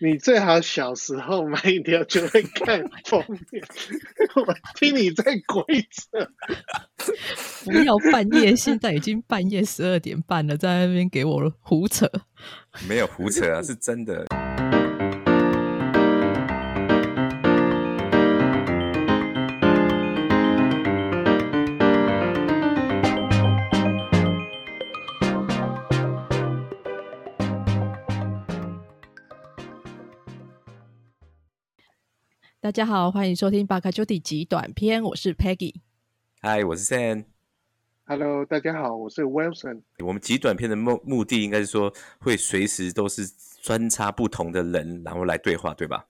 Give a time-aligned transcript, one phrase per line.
[0.00, 3.64] 你最好小时候买一条就会看 封面，
[4.34, 6.28] 我听你在鬼扯。
[7.64, 12.10] 不要半夜，现在已经半夜十二点半了，在那边给我胡扯。
[12.88, 14.26] 没有胡扯啊，是真的。
[32.64, 35.74] 大家好，欢迎收听巴卡丘蒂集短篇，我是 Peggy。
[36.40, 37.26] 嗨，我是 Sam。
[38.06, 39.82] Hello，大家好，我是 Wilson。
[39.98, 46.06] 我们集短片的目目的应该是说，会随时都是穿插不同的人，然后来对话，对吧？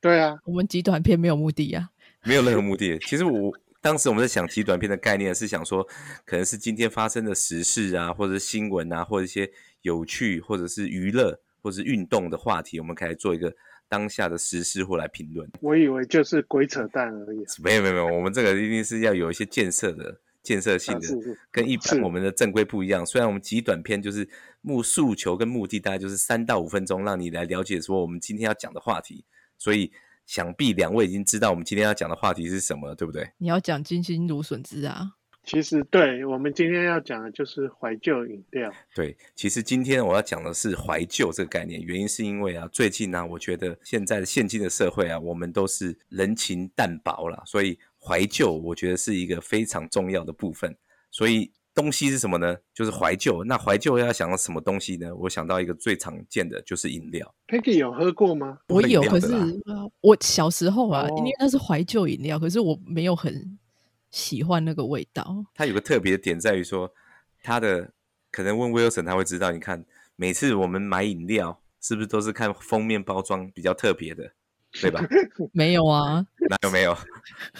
[0.00, 1.90] 对啊，我们集短片没有目的啊，
[2.24, 2.98] 没有任何目的。
[3.00, 5.86] 其实我当时我们在想集短片的概念，是想说，
[6.24, 9.50] 可能是今天发生的时事啊，或者是新闻啊，或者一些
[9.82, 13.54] 有趣，或者是娱乐，或者是运动的话题，我们可以做一个
[13.88, 15.50] 当下的时事或来评论。
[15.60, 17.44] 我以为就是鬼扯淡而已。
[17.62, 23.04] 没有没有没有，我们这个一定是要有一些建设的、建设性的，啊是是跟一般我们的正规不一样。
[23.04, 24.28] 虽然我们极短篇就是
[24.60, 29.24] 目诉求跟目的大概就是三到五分钟，让你来了解说我们今天要讲的话题。
[29.56, 29.90] 所以
[30.24, 33.28] 想必两位已经知道我们今天要讲的话题是什么了，对不对？
[33.38, 35.14] 你要讲金星芦笋汁啊，
[35.48, 38.70] 其实对我们今天要讲的就是怀旧饮料。
[38.94, 50.76] 对，其实今天我要讲的是怀旧这个概念，原因是因为啊，最近呢、我觉得现在的现今的社会啊，我们都是人情淡薄了，所以怀旧我觉得是一个非常重要的部分。
[51.10, 52.54] 所以东西是什么呢？
[52.74, 53.42] 就是怀旧。
[53.42, 55.16] 那怀旧要想到什么东西呢？
[55.16, 57.34] 我想到一个最常见的就是饮料。
[57.46, 58.58] Peggy 有喝过吗？
[58.68, 59.28] 我有，可是
[60.02, 63.58] 我小时候啊，哦因为那是怀旧饮料，可是我没有很
[64.10, 65.44] 喜欢那个味道。
[65.54, 66.92] 它有个特别的点在于说，
[67.42, 67.92] 它的
[68.30, 69.84] 可能问 Wilson 他会知道，你看
[70.16, 74.32] 每次我们买饮料是不是都是看封面包装比较特别的，
[74.80, 75.00] 对吧？
[75.52, 76.96] 没有啊，哪有没有？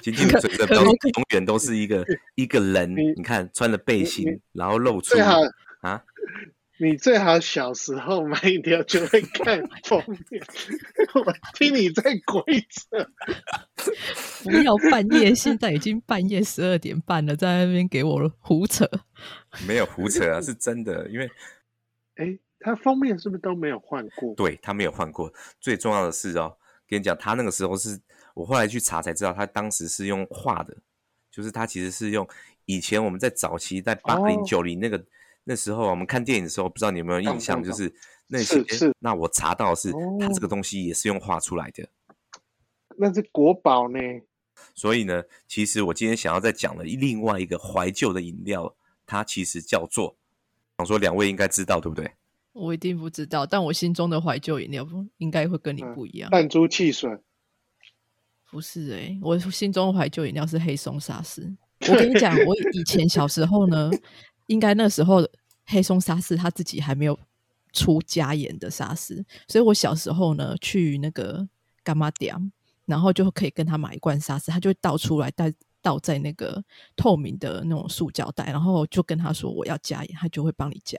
[0.00, 5.16] 紧紧 的嘴的标可能永远都是一个一个人你，看穿了背心，然后露出
[5.80, 6.02] 啊，
[6.78, 10.42] 你最好小时候买饮料就会看封面，
[11.14, 13.08] 我听你在鬼扯。
[14.44, 18.88] 不要半夜，现在已经半夜十二点半了，在那边给我胡扯。
[19.66, 21.30] 没有胡扯啊，是真的，因为
[22.16, 24.34] 哎，他封面是不是都没有换过？
[24.34, 25.32] 对他没有换过。
[25.58, 26.56] 最重要的是哦，
[26.86, 27.98] 跟你讲，他那个时候是
[28.34, 30.76] 我后来去查才知道，他当时是用画的，
[31.30, 32.28] 就是他其实是用
[32.66, 35.02] 以前我们在早期在八零哦九零那个、
[35.48, 37.94] 那时候我们看电影的时候，不知道你有没有印象，就是
[38.26, 41.88] 那些是是那我查到的是，它这哦个东西也是用画出来的。
[42.96, 43.98] 那是国宝呢。
[44.74, 48.74] 所以呢，其实我今天想要再讲的另外一个怀旧的饮料，
[49.06, 50.16] 它其实叫做，
[50.78, 52.10] 想说两位应该知道对不对？
[52.52, 54.84] 我一定不知道，但我心中的怀旧饮料
[55.18, 56.30] 应该会跟你嗯不一样。
[56.30, 57.16] 弹珠汽水，
[58.50, 61.54] 不是诶、我心中的怀旧饮料是黑松沙士。
[61.82, 63.90] 我 跟你讲，我以前小时候呢，
[64.46, 65.26] 应该那时候
[65.64, 67.18] 黑松沙士他自己还没有
[67.72, 71.46] 出加盐的沙士，所以我小时候呢去那个
[71.82, 72.34] 干妈店，
[72.84, 75.44] 然后就可以跟他买一罐沙士，他就会倒出来，倒
[75.82, 76.62] 倒在那个
[76.96, 80.98] 透明的那种塑胶袋，然后就跟他说我要加盐，他就会帮你加。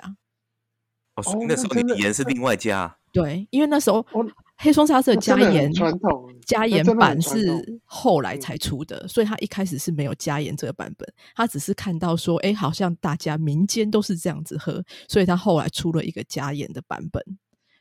[1.15, 4.25] 哦，所以哦那时候你盐是另外加啊，对，因为那时候哦
[4.57, 17.23] 黑松沙士的那真的很加盐传统加盐版是后来嗯才出的，所以他一开始是没有加盐这个版本，他只是看到说，哎，好像大家民间都是这样子喝，所以他后来出了一个加盐的版本。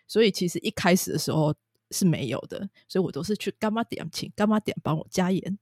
[0.06, 1.54] 所以其实一开始的时候
[1.90, 5.58] 是没有的，所以我都是去干妈点请干妈点帮我加盐。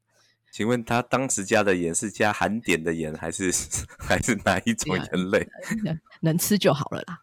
[0.50, 3.52] 请问他当时加的盐是加含碘的盐，还是
[3.98, 5.48] 还是哪一种呀盐类？
[5.84, 7.20] 能能吃就好了啦。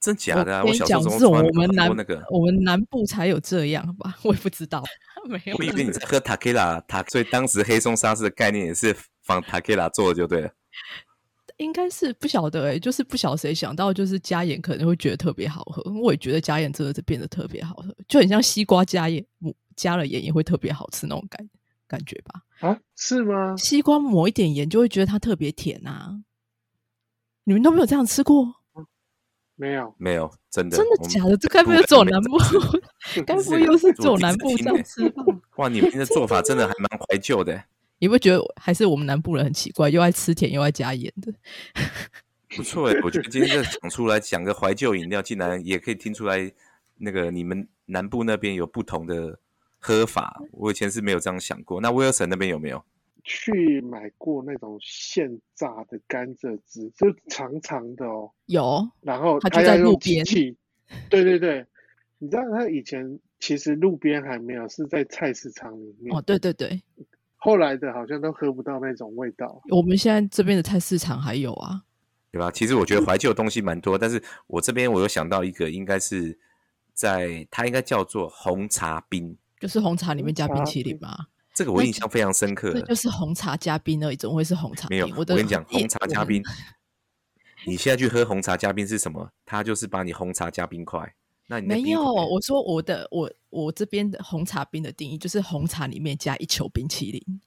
[0.00, 0.62] 真假的啊？
[0.62, 2.24] 跟你我小时候讲，怎么是我们南那个？
[2.30, 4.16] 我们南部才有这样吧？
[4.22, 4.82] 我也不知道，
[5.28, 5.56] 没有。
[5.56, 10.50] 我以为你在喝塔 q 拉，塔，所以当时黑松沙士的概念也是仿塔 q 拉做的，就对了。
[11.58, 15.82] 应该是不晓得哎、就是不晓得谁想到，就是加盐可能会觉得特别好喝。
[15.90, 19.24] 我也觉得加盐真的是变得特别好喝，就很像西瓜加盐，
[19.74, 21.48] 加了盐也会特别好吃那种感
[21.88, 22.42] 感觉吧。
[22.60, 22.78] 啊？
[22.94, 23.56] 是吗？
[23.56, 26.20] 西瓜抹一点盐就会觉得它特别甜啊。
[27.44, 28.55] 你们都没有这样吃过？
[29.56, 29.94] 没有。
[29.98, 31.36] 没有，真的，真的假的？
[31.36, 32.38] 这该不会只有南部？
[33.26, 35.24] 该不会又是只有我第一南部这样次听欸吃吧？
[35.56, 37.64] 哇，你们的做法真的还蛮怀旧的。
[37.98, 41.32] 你不觉得还是我们南部人很奇怪，又爱吃甜又爱加盐的？
[42.54, 46.52] 不错哎，我觉得今天这讲出来讲个怀旧饮料，竟然也可以听出来，
[46.98, 49.38] 那个你们南部那边有不同的
[49.78, 50.42] 喝法。
[50.52, 51.80] 我以前是没有这样想过。
[51.80, 52.84] 那威尔森那边有没有？
[53.28, 60.56] 去买过那种现榨的甘蔗汁，就长长的哦，有，然后它就在它要用路边机器，
[61.10, 61.66] 对对对，
[62.18, 66.16] 你知道他以前其实路边还没有，是在菜市场里面。
[66.16, 66.80] 哦，对对对，
[67.34, 69.60] 后来的好像都喝不到那种味道。
[69.70, 71.82] 我们现在这边的菜市场还有啊。
[72.30, 72.50] 对吧？
[72.50, 76.38] 其实我觉得怀旧的东西蛮多，但是我这边我有想到一个，应该是
[76.92, 81.26] 在它应该叫做红茶冰，就是红茶里面加冰淇淋红嘛。
[81.56, 82.82] 这个我印象非常深刻这。
[82.82, 85.16] 就是红茶加冰而已，怎么会是红茶没有，冰？
[85.16, 86.42] 我跟你讲，一红茶加冰，
[87.66, 89.26] 你现在去喝红茶加冰是什么？
[89.46, 91.14] 它就是把你红茶加冰块。
[91.48, 97.40] 那你那没有，我说我的我我这边的红茶冰的定义就是红茶里面加一球冰淇淋，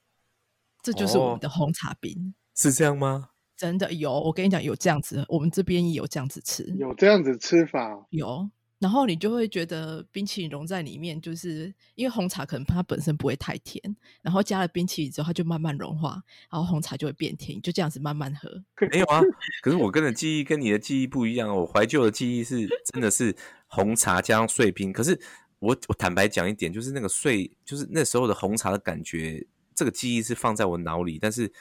[0.82, 2.34] 这就是我哦们的红茶冰。
[2.56, 3.30] 是这样吗？
[3.56, 8.50] 真的有，我跟你讲有这样子，我们这边也有这样子吃，有这样子吃法，有。
[8.80, 13.84] 然后你就会觉得冰淇淋融在里面，就是因为红茶可能它本身不会太甜，
[14.22, 18.50] 然后加了冰淇淋之后，它就慢慢融化，然后红茶就会变甜，就这样子慢慢喝。
[18.90, 19.22] 没有啊。
[19.62, 21.56] 可是我跟的记忆跟你的记忆不一样哦。
[21.62, 23.36] 我怀旧的记忆是真的是
[23.68, 24.94] 红茶加上碎冰。
[24.94, 25.20] 可是
[25.60, 29.46] 我我坦白讲一点，就是那个碎，就是那时候的红茶的感觉，
[29.76, 31.52] 这个记忆是放在我脑里，但是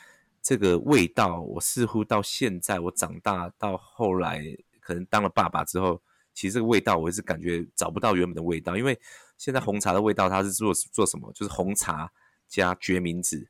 [0.41, 4.41] 这个味道，我似乎到现在我长大到后来，
[4.79, 6.00] 可能当了爸爸之后，
[6.38, 8.96] 其实这个味道我一直感觉找不到原本的味道，因为
[9.38, 11.32] 现在红茶的味道它是做做什么？
[11.32, 12.08] 就是红茶
[12.46, 13.49] 加决明子，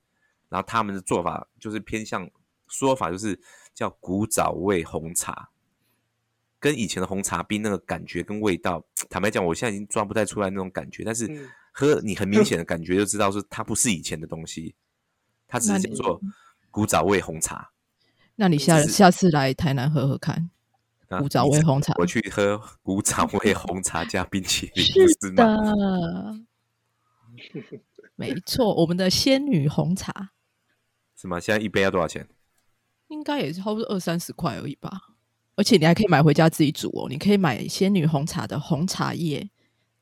[0.48, 2.26] 然后他们的做法就是偏向
[2.66, 3.38] 说法就是
[3.74, 5.50] 叫古早味红茶，
[6.58, 14.74] 跟以前的红茶冰那个感觉跟味道，坦白讲，我现在已经抓不太出来那种感觉，但是嗯喝你很明显的感觉就知道是它不是以前的东西，
[15.46, 16.18] 它只是叫做
[16.70, 17.70] 古早味红茶。
[18.34, 20.50] 那你下是下次来台南喝喝看，啊
[21.08, 25.30] 古早味红茶我去喝古早味红茶加冰淇淋，是？
[25.32, 26.34] 的，
[28.14, 30.32] 没错，我们的仙女红茶
[31.16, 31.40] 是吗？
[31.40, 32.28] 现在一杯要多少钱？
[33.08, 35.14] 应该也是差不多二三十块而已吧。
[35.56, 39.48] 而且你还可以买回家自己煮哦，你可以买仙女红茶的红茶叶，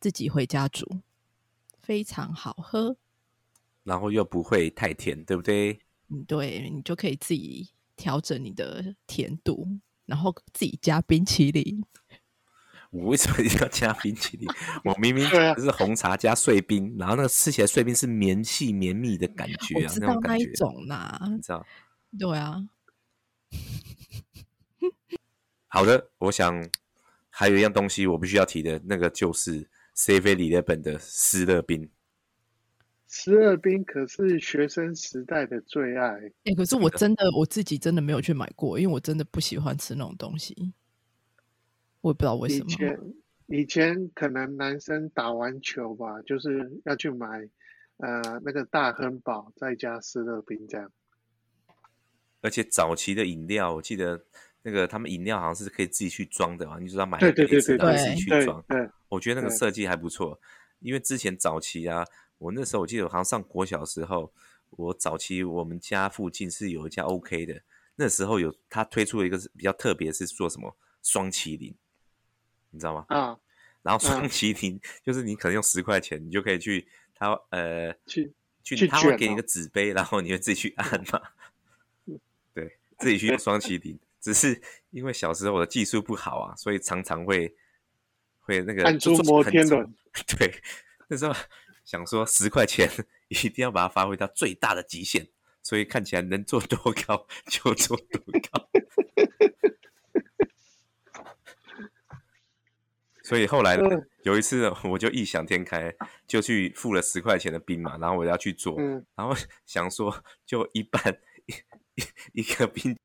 [0.01, 1.01] 自己回家煮，
[1.81, 2.97] 非常好喝。
[3.85, 5.79] 然后又不会太甜，对不对？
[6.09, 9.69] 嗯，对你就可以自己调整你的甜度，
[10.07, 11.85] 然后自己加冰淇淋。
[12.91, 14.49] 我为什么一定要加冰淇淋？
[14.85, 21.67] 我明明是红茶加碎冰，然后那个吃起来碎冰是绵细绵密的感觉啊，我知道那一那种感觉，种啦，你知道？
[22.19, 22.57] 对啊，
[25.69, 26.67] 好的，我想
[27.29, 31.91] 还有一样东西我必须要提的，那个就是 C V 里的本的湿乐冰。
[33.19, 36.07] 十二冰可是学生时代的最爱。
[36.45, 40.75] 哎、可是我真的我自己真的没有去买过，因为我真的不喜欢吃那种东西，
[42.03, 42.67] 我也不知道为什么。
[42.69, 43.01] 以前
[43.47, 47.27] 以前可能男生打完球吧，就是要去买
[47.97, 50.93] 呃那个大亨堡，再加湿乐冰这样。
[52.43, 54.23] 而且早期的饮料，我记得
[54.63, 58.63] 那个他们饮料好像是可以自己去装的嘛，你就要买对对杯子，对后自己去对装。
[58.69, 60.39] 对，我觉得那个对设计还不错，
[60.81, 62.05] 因为之前早期啊，
[62.39, 64.33] 我那时候我记得我好像上国小的时候，
[64.71, 67.63] 我早期我们家附近是有一家 OK 的，
[67.97, 71.75] 那时候有他推出了一个是比较特别，是做什么双麒麟，
[72.71, 73.07] 你知道吗？
[73.09, 73.39] 啊，
[73.83, 81.23] 然后双嗯麒麟就是你可能用十块钱，你就可以去他呃去去他会给你一个纸杯，然后你会自己去按嘛，
[82.53, 83.99] 对，自己去用双麒麟。
[84.21, 84.61] 只是
[84.91, 87.55] 因为小时候我的技术不好啊，所以常常会
[88.41, 89.95] 会那个按就出摩天轮。
[90.37, 90.61] 对，
[91.07, 91.33] 那时候
[91.87, 92.91] 想说十块钱
[93.29, 95.29] 一定要把它发挥到最大的极限，
[95.63, 98.21] 所以看起来能做多高就做多
[98.51, 98.69] 高。
[103.23, 103.77] 所以后来
[104.23, 105.95] 有一次，我就异想天开，
[106.27, 109.35] 就去付了十块钱的冰嘛，然后我要去做，嗯，然后
[109.65, 111.53] 想说就一半一
[111.95, 112.97] 一一个冰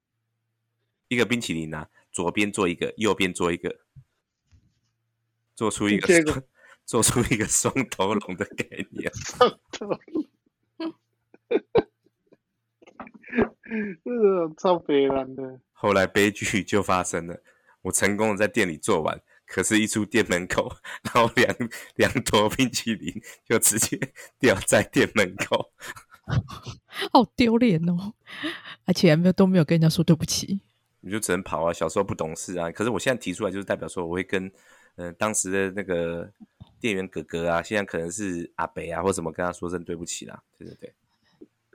[1.07, 3.79] 一个冰淇淋啊，左边做一个，右边做一个，
[5.55, 6.45] 做出一个
[6.85, 9.11] 做出一个双头龙的概念。
[14.03, 17.41] 这个超悲惨的，后来悲剧就发生了，
[17.83, 21.55] 我成功的在店里做完，可是，一出店门口， 然后两
[21.95, 23.97] 两坨冰淇淋就直接
[24.39, 25.71] 掉在店门口。
[27.11, 28.13] 好丢脸哦！
[28.85, 30.61] 而且还没有都没有跟人家说对不起。
[30.99, 32.69] 你就只能跑啊，小时候不懂事啊。
[32.71, 34.45] 可是我现在提出来，就是代表说我会跟
[34.95, 36.29] 嗯、呃当时的那个
[36.81, 40.41] 店员哥哥啊，现在可能是阿北啊或什么，跟他说声对不起啦。
[40.57, 40.93] 对对对。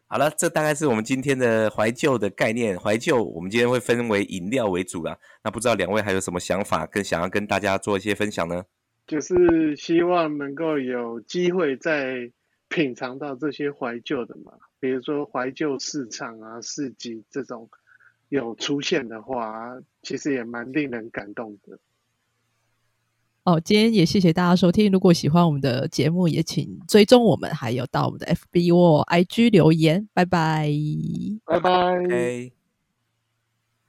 [0.08, 2.78] 好了，这大概是我们今天的怀旧的概念。
[2.78, 5.18] 怀旧，我们今天会分为饮料为主啦。
[5.42, 8.64] 那不知道两位还有什么想法，跟想要跟大家做一些分享呢？
[9.06, 12.30] 就是希望能够有机会再
[12.68, 17.68] 品尝到这些怀旧的嘛，比如说怀旧市场啊、市集这种
[18.28, 21.78] 有出现的话，其实也蛮令人感动的。
[23.47, 24.91] 哦，今天也谢谢大家收听。
[24.91, 30.09] 如果喜欢我们的节目，也请追踪我们，还有到我们的 FB 或 IG 留言。
[30.12, 30.69] 拜拜。
[31.47, 31.71] 拜拜。
[32.11, 32.55] 哎。